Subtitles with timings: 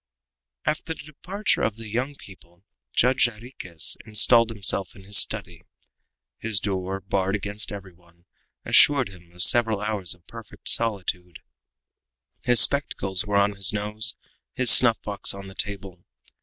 [0.65, 5.61] After the departure of the young people, Judge Jarriquez installed himself in his study.
[6.39, 8.25] His door, barred against every one,
[8.65, 11.37] assured him of several hours of perfect solitude.
[12.43, 14.15] His spectacles were on his nose,
[14.55, 16.03] his snuff box on the table.